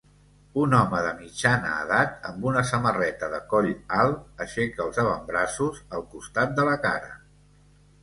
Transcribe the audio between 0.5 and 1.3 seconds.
Un home de